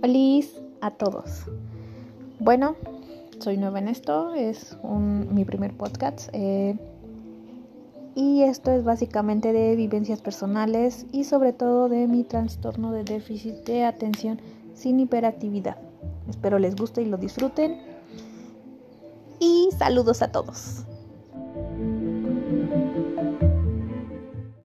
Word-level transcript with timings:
Feliz 0.00 0.58
a 0.80 0.92
todos. 0.92 1.44
Bueno, 2.38 2.74
soy 3.38 3.58
nueva 3.58 3.80
en 3.80 3.88
esto, 3.88 4.32
es 4.34 4.78
mi 4.82 5.44
primer 5.44 5.76
podcast. 5.76 6.30
Eh, 6.32 6.78
y 8.14 8.42
esto 8.42 8.70
es 8.70 8.82
básicamente 8.82 9.52
de 9.52 9.76
vivencias 9.76 10.22
personales 10.22 11.04
y 11.12 11.24
sobre 11.24 11.52
todo 11.52 11.90
de 11.90 12.06
mi 12.06 12.24
trastorno 12.24 12.92
de 12.92 13.04
déficit 13.04 13.56
de 13.66 13.84
atención 13.84 14.40
sin 14.72 15.00
hiperactividad. 15.00 15.76
Espero 16.30 16.58
les 16.58 16.76
guste 16.76 17.02
y 17.02 17.04
lo 17.04 17.18
disfruten. 17.18 17.78
Y 19.38 19.68
saludos 19.76 20.22
a 20.22 20.32
todos. 20.32 20.86